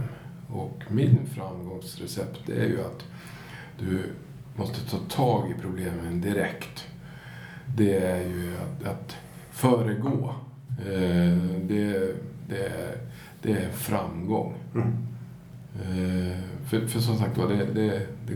[0.49, 3.05] Och min framgångsrecept det är ju att
[3.79, 4.03] du
[4.57, 6.87] måste ta tag i problemen direkt.
[7.77, 9.17] Det är ju att, att
[9.51, 10.35] föregå.
[10.87, 12.15] Eh, det,
[12.49, 12.99] det,
[13.43, 14.55] det är framgång.
[14.75, 15.09] Mm.
[15.83, 18.35] Eh, för, för som sagt var, det, det, det,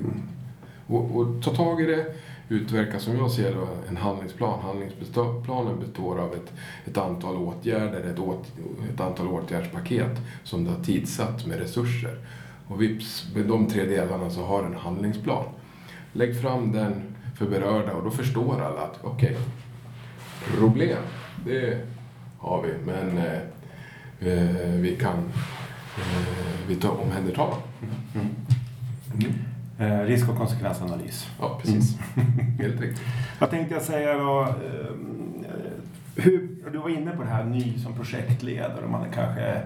[0.86, 2.06] och, och ta tag i det,
[2.52, 4.60] utverka som jag ser då, en handlingsplan.
[4.60, 6.52] Handlingsplanen består av ett,
[6.84, 8.52] ett antal åtgärder, ett, åt,
[8.94, 12.18] ett antal åtgärdspaket som du har tidsatt med resurser.
[12.68, 15.44] Och vips, med de tre delarna så har en handlingsplan.
[16.12, 17.02] Lägg fram den
[17.38, 20.98] för berörda och då förstår alla att okej, okay, problem,
[21.44, 21.78] det
[22.38, 23.40] har vi, men eh,
[24.28, 25.18] eh vi kan
[25.96, 27.58] eh, vi tar omhänderta dem.
[28.14, 28.26] Mm.
[29.14, 29.51] Mm.
[29.82, 31.28] Eh, risk och konsekvensanalys.
[31.40, 31.98] Ja, precis.
[32.16, 32.58] Mm.
[32.58, 33.06] Helt riktigt.
[33.38, 34.42] Vad tänkte jag säga då?
[34.42, 34.92] Eh,
[36.16, 38.88] hur, du var inne på det här ny som projektledare.
[38.88, 39.60] Man är kanske,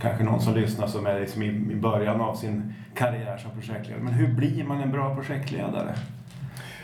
[0.00, 4.02] kanske någon som lyssnar som är liksom i, början av sin karriär som projektledare.
[4.02, 5.94] Men hur blir man en bra projektledare?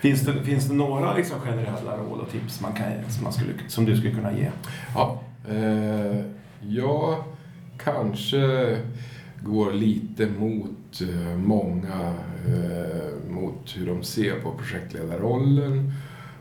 [0.00, 3.52] Finns det, finns det några liksom generella råd och tips man kan, som, man skulle,
[3.68, 4.48] som du skulle kunna ge?
[4.94, 6.20] Ja, eh,
[6.60, 7.24] jag
[7.84, 8.76] kanske
[9.42, 12.14] går lite mot eh, många,
[12.46, 15.92] eh, mot hur de ser på projektledarrollen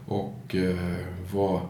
[0.05, 0.95] och eh,
[1.33, 1.61] vad,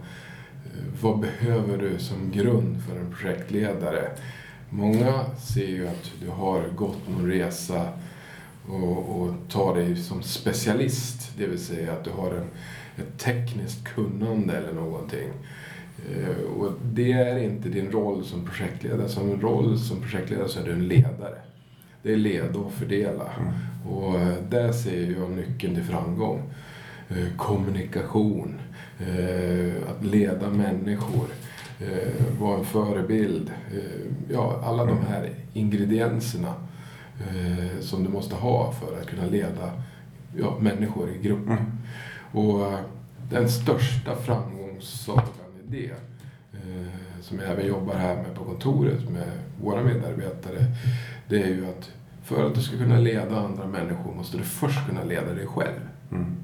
[1.02, 4.10] vad behöver du som grund för en projektledare?
[4.70, 7.88] Många ser ju att du har gått någon resa
[8.68, 12.48] och, och tar dig som specialist, det vill säga att du har en,
[12.98, 15.30] ett tekniskt kunnande eller någonting.
[16.06, 19.10] Eh, och det är inte din roll som projektledare.
[19.10, 21.38] Som roll som projektledare så är du en ledare.
[22.04, 23.32] Det är leda och fördela.
[23.40, 23.54] Mm.
[23.96, 26.42] Och eh, där ser jag nyckeln till framgång.
[27.10, 28.60] Eh, kommunikation,
[29.90, 31.28] att leda människor,
[32.40, 33.52] vara en förebild.
[34.30, 36.54] Ja, alla de här ingredienserna
[37.80, 39.72] som du måste ha för att kunna leda
[40.38, 41.48] ja, människor i grupp.
[41.48, 41.66] Mm.
[42.32, 42.74] Och
[43.30, 45.37] den största framgångssagan
[45.69, 45.91] det.
[46.53, 50.65] Eh, som jag även jobbar här med på kontoret med våra medarbetare.
[51.27, 51.91] Det är ju att
[52.23, 55.80] för att du ska kunna leda andra människor måste du först kunna leda dig själv.
[56.12, 56.36] Mm.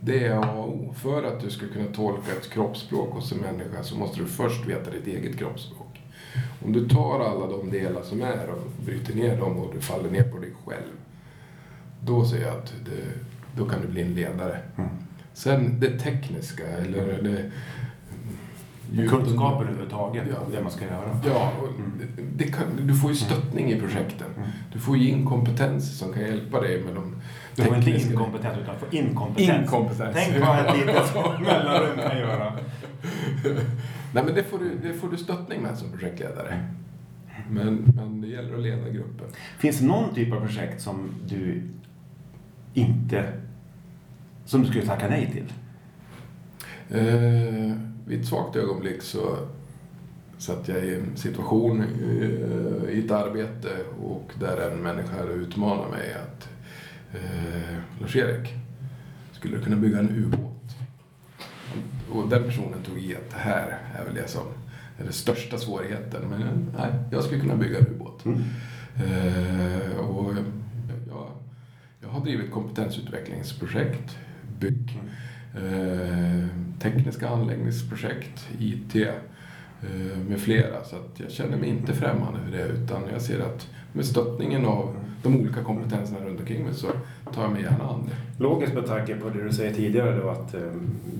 [0.00, 0.94] Det är A och O.
[0.96, 4.66] För att du ska kunna tolka ett kroppsspråk hos en människa så måste du först
[4.66, 6.00] veta ditt eget kroppsspråk.
[6.64, 10.10] Om du tar alla de delar som är och bryter ner dem och du faller
[10.10, 10.92] ner på dig själv.
[12.00, 13.02] Då ser jag att det,
[13.56, 14.60] då kan du bli en ledare.
[14.76, 14.90] Mm.
[15.32, 17.50] Sen det tekniska, eller det,
[18.96, 21.18] Kunskaper överhuvudtaget, ja, det man ska göra.
[21.26, 22.08] Ja, mm.
[22.36, 24.26] det kan, du får ju stöttning i projekten.
[24.36, 24.48] Mm.
[24.72, 27.16] Du får ju inkompetens som kan hjälpa dig med de
[27.56, 29.62] Du får inte inkompetens utan får inkompetens.
[29.62, 30.16] inkompetens.
[30.16, 32.52] Tänk vad ett litet mellanrum kan göra.
[34.14, 36.68] Nej men det får, du, det får du stöttning med som projektledare.
[37.50, 39.26] Men, men det gäller att leda gruppen.
[39.58, 41.62] Finns det någon typ av projekt som du
[42.74, 43.32] inte...
[44.44, 45.52] Som du skulle tacka nej till?
[46.98, 49.36] Eh, vid ett svagt ögonblick så
[50.38, 53.68] satt jag i en situation eh, i ett arbete
[54.02, 56.48] och där en människa utmanade mig att
[57.14, 58.54] eh, Lars-Erik,
[59.32, 60.76] skulle du kunna bygga en ubåt?
[62.10, 64.42] Och den personen tog i att det här är väl det som
[64.98, 66.28] är den största svårigheten.
[66.30, 68.24] Men nej, jag skulle kunna bygga en ubåt.
[68.24, 68.42] Mm.
[68.96, 70.34] Eh, och
[71.08, 71.26] jag,
[72.00, 74.16] jag har drivit kompetensutvecklingsprojekt,
[74.58, 75.10] bygg, mm
[75.54, 76.46] Eh,
[76.78, 80.84] tekniska anläggningsprojekt, IT eh, med flera.
[80.84, 84.66] Så att jag känner mig inte främmande för det utan jag ser att med stöttningen
[84.66, 86.86] av de olika kompetenserna runt omkring mig så
[87.34, 88.42] tar jag mig gärna an det.
[88.42, 90.60] Logiskt med tanke på det du säger tidigare då att eh,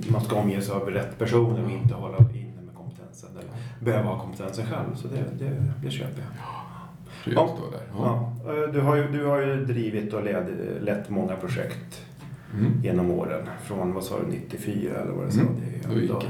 [0.09, 4.09] man ska omge sig av rätt personer och inte hålla inne med kompetensen eller behöva
[4.09, 4.95] ha kompetensen själv.
[4.95, 6.31] Så det, det, det köper jag.
[7.35, 7.59] Ja,
[7.99, 8.33] ja.
[8.47, 8.67] ja.
[8.73, 10.47] Du, har ju, du har ju drivit och led,
[10.81, 12.07] lett många projekt
[12.55, 12.73] mm.
[12.83, 13.47] genom åren.
[13.63, 15.41] Från, vad sa du, 94 eller vad det sa?
[15.41, 15.55] Mm.
[15.89, 16.23] Det, är ju ändå,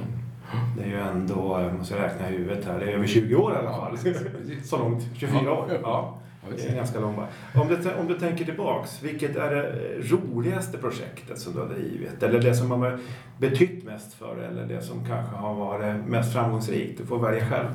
[0.77, 3.53] det är ju ändå, jag måste räkna i huvudet här, det är över 20 år
[3.53, 3.99] i alla fall.
[4.65, 5.81] Så långt, 24 år.
[5.83, 6.19] Ja.
[6.57, 7.19] Det är ganska långt
[7.55, 12.23] om du, om du tänker tillbaks, vilket är det roligaste projektet som du har drivit?
[12.23, 12.99] Eller det som har
[13.39, 14.47] betytt mest för dig?
[14.47, 16.99] Eller det som kanske har varit mest framgångsrikt?
[16.99, 17.69] Du får välja själv.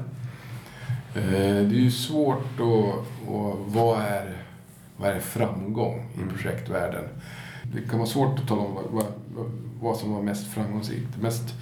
[1.16, 3.30] Eh, det är ju svårt att...
[3.30, 4.38] Och vad, är,
[4.98, 6.30] vad är framgång i mm.
[6.30, 7.04] projektvärlden?
[7.74, 9.52] Det kan vara svårt att tala om vad, vad,
[9.82, 11.08] vad som var mest framgångsrikt.
[11.16, 11.54] Det mest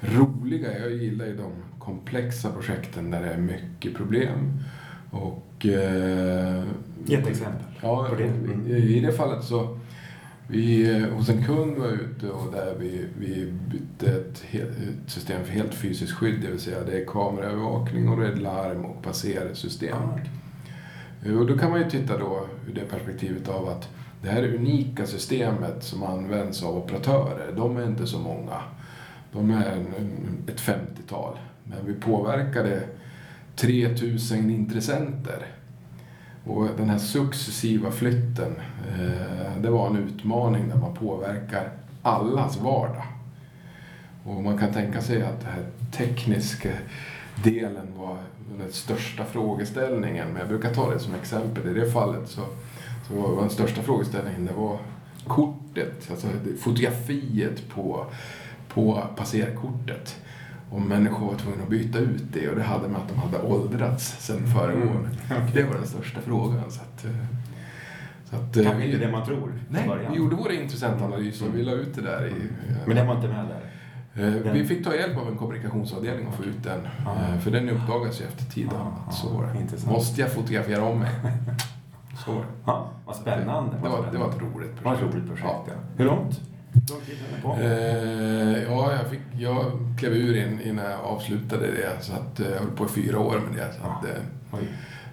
[0.00, 4.60] roliga, jag gillar ju de komplexa projekten där det är mycket problem
[5.10, 5.66] Och...
[5.66, 6.64] Eh,
[7.04, 7.66] Ge ett exempel.
[7.82, 8.24] Ja, på det.
[8.24, 8.66] Mm.
[8.66, 9.78] i, i det fallet så
[10.46, 15.44] vi eh, hos en kund var ute och där vi, vi bytte ett, ett system
[15.44, 19.02] för helt fysiskt skydd, det vill säga det är kameraövervakning och det är larm och
[19.02, 19.96] passersystem.
[21.22, 21.38] Ja.
[21.38, 23.88] Och då kan man ju titta då ur det perspektivet av att
[24.22, 28.62] det här unika systemet som används av operatörer, de är inte så många.
[29.32, 31.38] De är en- ett 50-tal.
[31.64, 32.82] Men vi påverkade
[33.56, 35.46] 3000 intressenter.
[36.46, 38.52] Och den här successiva flytten,
[38.88, 41.68] eh, det var en utmaning där man påverkar
[42.02, 43.04] allas vardag.
[44.24, 46.68] Och man kan tänka sig att den här tekniska
[47.44, 48.16] delen var
[48.58, 50.28] den största frågeställningen.
[50.28, 51.68] Men jag brukar ta det som exempel.
[51.76, 52.40] I det fallet så,
[53.10, 54.78] så var den största frågeställningen det var
[55.26, 56.26] kortet, alltså
[56.60, 58.06] fotografiet på,
[58.68, 60.16] på passerkortet.
[60.70, 63.42] Och människor var tvungna att byta ut det och det hade med att de hade
[63.42, 65.08] åldrats sedan föregående.
[65.54, 66.70] Det var den största frågan.
[66.70, 67.10] Så att, eh,
[68.30, 70.12] så att, eh, Kanske vi- inte det man tror Nej, början.
[70.12, 72.32] vi gjorde vår intressentanalys och vi la ut det där i...
[72.86, 73.60] Men det var inte med där.
[74.46, 76.80] Eh, Vi fick ta hjälp av en kommunikationsavdelning och få ut den.
[77.04, 77.14] Ja.
[77.34, 78.70] Eh, För den uppdagas ju efter tiden.
[78.74, 79.90] Ja, att så.
[79.90, 81.10] Måste jag fotografera om mig?
[82.24, 82.46] Så var det.
[82.66, 83.76] Ja, vad spännande.
[83.82, 85.14] Det var, det var ett roligt Det var ett projekt.
[85.14, 85.64] roligt projekt, Ja.
[85.66, 85.72] ja.
[85.96, 86.40] Hur långt?
[86.72, 87.60] Hur lång tid höll på?
[87.62, 89.64] Eh, ja, jag, fick, jag
[89.98, 92.04] klev ur in, innan jag avslutade det.
[92.04, 93.72] Så att, eh, jag höll på i fyra år med det.
[93.72, 94.68] Så att, eh, Oj.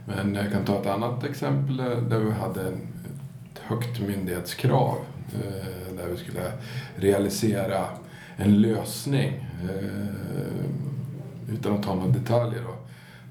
[0.05, 2.73] Men jag kan ta ett annat exempel eh, där vi hade en,
[3.53, 4.95] ett högt myndighetskrav.
[5.33, 6.51] eh, Där vi skulle
[6.95, 7.85] realisera
[8.37, 9.45] en lösning.
[9.63, 12.73] eh, Utan att ta några detaljer då.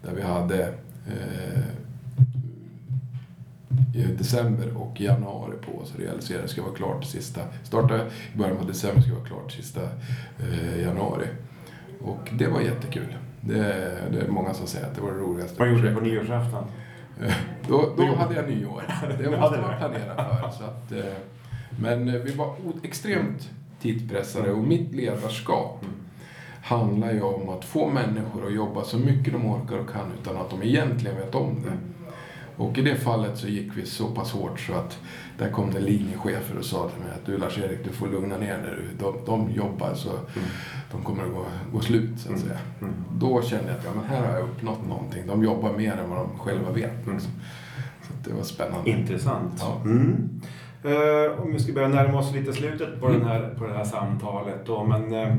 [0.09, 0.63] Där vi hade
[1.07, 1.63] eh,
[4.19, 6.43] december och januari på oss att realisera.
[6.43, 7.97] Det ska vara klart sista, starta
[8.35, 9.81] i början av december, ska vara klart sista
[10.41, 11.27] eh, januari.
[12.01, 13.17] Och det var jättekul.
[13.41, 13.55] Det,
[14.13, 16.65] det är många som säger att det var det roligaste Vad gjorde du på nyårsafton?
[17.23, 17.35] Eh,
[17.69, 18.83] Då, då hade jag nyår.
[19.19, 20.51] Det måste man planera för.
[20.59, 21.15] Så att, eh,
[21.81, 23.51] men eh, vi var extremt
[23.81, 25.85] tidspressade och mitt ledarskap
[26.63, 30.37] handlar ju om att få människor att jobba så mycket de orkar och kan utan
[30.37, 31.73] att de egentligen vet om det.
[32.57, 34.99] Och i det fallet så gick vi så pass hårt så att
[35.39, 38.59] där kom det linjechefer och sa till mig att du Lars-Erik, du får lugna ner
[38.59, 38.75] dig.
[38.99, 40.11] De, de jobbar så
[40.93, 42.59] de kommer att gå, gå slut så att säga.
[42.81, 42.95] Mm.
[43.13, 45.27] Då kände jag att ja, men här har jag uppnått någonting.
[45.27, 47.07] De jobbar mer än vad de själva vet.
[47.07, 47.31] Liksom.
[48.03, 48.91] Så det var spännande.
[48.91, 49.53] Intressant.
[49.61, 49.81] Ja.
[49.85, 50.41] Mm.
[50.85, 53.85] Eh, om vi ska börja närma oss lite slutet på, den här, på det här
[53.85, 55.37] samtalet då, men eh,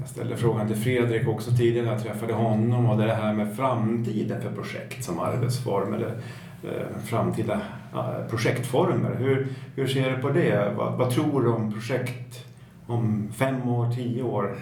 [0.00, 3.56] jag ställde frågan till Fredrik också tidigare när jag träffade honom och det här med
[3.56, 6.20] framtiden för projekt som arbetsform eller
[6.64, 7.60] Eh, framtida
[7.94, 9.14] eh, projektformer.
[9.18, 9.46] Hur,
[9.76, 10.74] hur ser du på det?
[10.76, 12.44] Vad, vad tror du om projekt
[12.86, 14.56] om fem år, tio år?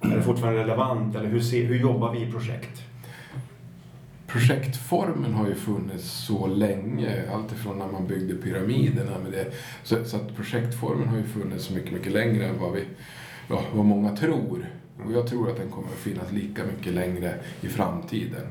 [0.00, 2.82] Är det fortfarande relevant eller hur, ser, hur jobbar vi i projekt?
[4.26, 9.52] Projektformen har ju funnits så länge, alltifrån när man byggde pyramiderna med det.
[9.82, 12.84] Så, så att projektformen har ju funnits mycket, mycket längre än vad, vi,
[13.48, 14.66] ja, vad många tror.
[15.06, 18.46] Och jag tror att den kommer att finnas lika mycket längre i framtiden.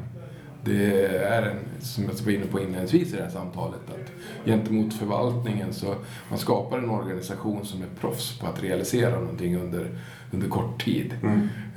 [0.66, 4.12] Det är en, som jag var inne på inledningsvis i det här samtalet, att
[4.46, 5.96] gentemot förvaltningen så
[6.30, 10.00] man skapar en organisation som är proffs på att realisera någonting under,
[10.32, 11.14] under kort tid.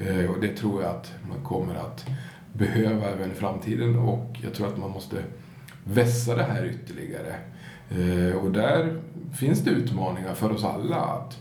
[0.00, 2.06] Eh, och det tror jag att man kommer att
[2.52, 5.16] behöva även i framtiden och jag tror att man måste
[5.84, 7.34] vässa det här ytterligare.
[7.90, 9.00] Eh, och där
[9.34, 11.40] finns det utmaningar för oss alla att,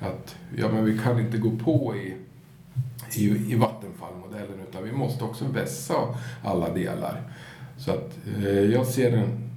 [0.00, 2.14] att ja, men vi kan inte gå på i,
[3.16, 3.54] i, i
[4.00, 5.94] Vattenfallmodellen utan vi måste också vässa
[6.44, 7.22] alla delar.
[7.78, 9.52] Så att eh, jag ser en,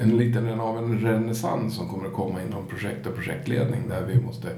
[0.00, 4.20] en liten av en renässans som kommer att komma inom projekt och projektledning där vi
[4.20, 4.48] måste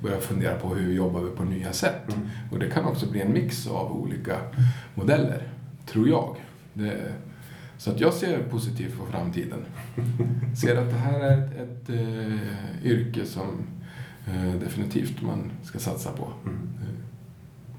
[0.00, 2.12] börja fundera på hur jobbar vi på nya sätt.
[2.12, 2.28] Mm.
[2.52, 4.36] Och det kan också bli en mix av olika
[4.94, 5.42] modeller,
[5.86, 6.36] tror jag.
[6.72, 7.12] Det,
[7.78, 9.64] så att jag ser positivt på framtiden.
[10.60, 13.66] Ser att det här är ett, ett eh, yrke som
[14.26, 16.32] eh, definitivt man ska satsa på.
[16.44, 16.58] Mm.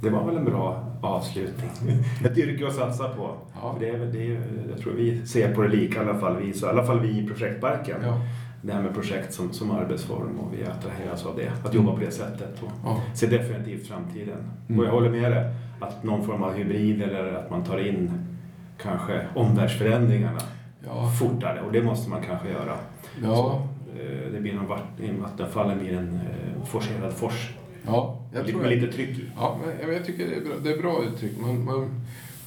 [0.01, 1.69] Det var väl en bra avslutning.
[2.25, 3.31] Ett yrke att satsa på.
[3.61, 3.73] Ja.
[3.73, 6.37] För det är, det är, jag tror vi ser på det lika i alla fall,
[6.37, 7.97] vi, så, i alla fall vi i projektparken.
[8.03, 8.21] Ja,
[8.61, 11.51] Det här med projekt som, som arbetsform och vi attraheras av det.
[11.67, 12.63] Att jobba på det sättet.
[12.63, 14.37] Och ja, ser definitivt framtiden.
[14.67, 14.79] Mm.
[14.79, 15.53] Och jag håller med dig.
[15.79, 18.11] Att någon form av hybrid eller att man tar in
[18.81, 20.39] kanske omvärldsförändringarna
[20.85, 21.61] ja, fortare.
[21.61, 22.77] Och det måste man kanske göra.
[23.23, 23.51] ja, Så,
[23.99, 24.67] eh, det blir någon
[25.21, 27.56] Vattenfallen blir en eh, forcerad fors.
[27.87, 28.19] Ja.
[28.33, 29.25] Jag Lite- tror med jag, lite tryck i.
[29.35, 31.31] ja, men jag- jag tycker det är bra, det är bra uttryck.
[31.41, 31.89] Man, man,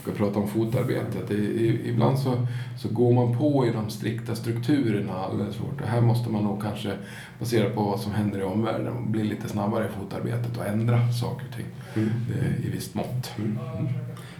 [0.02, 1.28] ska prata om fotarbetet.
[1.28, 2.46] Det, i, ibland så,
[2.78, 5.80] så går man på i de strikta strukturerna alldeles för hårt.
[5.80, 6.92] Och här måste man nog kanske,
[7.38, 11.46] baserat på vad som händer i omvärlden, bli lite snabbare i fotarbetet och ändra saker
[11.50, 12.10] och ting Mm.
[12.66, 13.32] i visst mått.
[13.38, 13.58] Mm.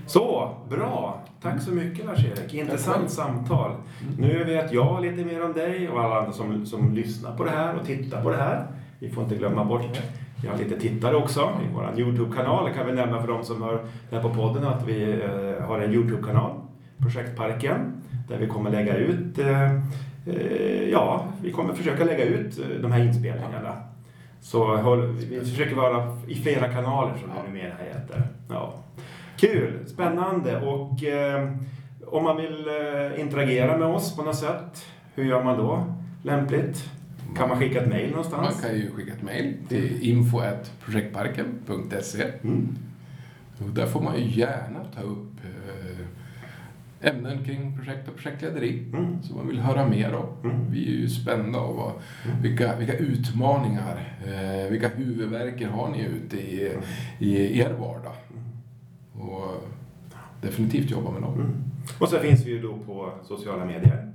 [0.07, 1.23] Så, bra.
[1.43, 2.55] Tack så mycket Lars-Erik.
[2.55, 3.73] Intressant samtal.
[4.19, 7.51] Nu vet jag lite mer om dig och alla andra som, som lyssnar på det
[7.51, 8.67] här och tittar på det här.
[8.99, 10.01] Vi får inte glömma bort
[10.43, 12.69] vi har lite tittare också i vår Youtube-kanal.
[12.69, 15.67] Det kan vi nämna för de som hör det här på podden att vi eh,
[15.67, 16.51] har en Youtube-kanal,
[16.99, 19.75] Projektparken, där vi kommer lägga ut eh,
[20.27, 23.73] eh, Ja, vi kommer försöka lägga ut de här inspelningarna.
[24.41, 24.77] Så
[25.31, 28.23] vi försöker vara i flera kanaler som det numera heter.
[28.49, 28.75] Ja.
[29.37, 30.93] Kul, spännande och
[32.07, 32.69] om man vill
[33.19, 35.85] interagera med oss på något sätt, hur gör man då?
[36.23, 36.91] Lämpligt?
[37.37, 38.61] Kan man skicka ett mejl Man någonstans?
[38.61, 42.69] kan ju skicka ett mejl till info.projektparken.se Mm.
[43.59, 49.23] och där får man ju gärna ta upp eh, ämnen kring projekt och projektlederi Mm.
[49.23, 50.27] som man vill höra mer om.
[50.51, 50.71] Mm.
[50.71, 51.93] Vi är ju spända av vad,
[52.43, 56.73] vilka, vilka utmaningar, eh, vilka huvudvärker har ni ute i,
[57.19, 58.13] i er vardag?
[59.13, 59.65] Och
[60.43, 61.35] definitivt jobba med dem.
[61.35, 61.51] Mm.
[61.99, 64.10] Och så finns vi ju då på sociala medier.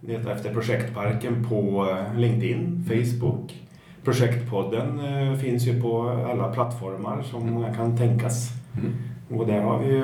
[0.00, 3.54] Leta efter Projektparken på eh, LinkedIn, Facebook.
[4.04, 8.48] Projektpodden eh, finns ju på alla plattformar som man kan tänkas.
[8.80, 8.92] Mm.
[9.40, 10.00] Och där har vi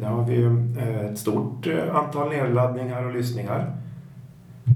[0.00, 0.42] där har vi
[0.80, 3.76] eh, ett stort antal nedladdningar och lyssningar.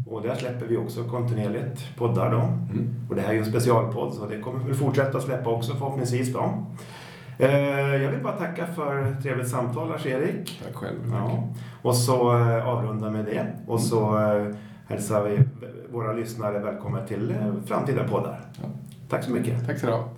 [0.06, 2.40] Och där släpper vi också kontinuerligt poddar då.
[2.40, 2.94] Mm.
[3.08, 6.32] Och det här är ju en specialpodd så det kommer vi fortsätta släppa också förhoppningsvis
[6.32, 6.64] då.
[7.38, 10.62] Eh, Jag vill bara tacka för trevligt samtal Lars-Erik.
[10.64, 10.98] Tack själv.
[11.12, 11.48] Ja.
[11.82, 13.46] Och så eh, avrunda med det.
[13.66, 14.54] Och så eh,
[14.88, 15.38] hälsar vi
[15.92, 17.34] våra lyssnare välkomna till
[17.66, 18.40] framtida poddar.
[18.62, 18.68] Ja.
[19.08, 19.66] Tack så mycket.
[19.66, 20.08] Tack så du ha.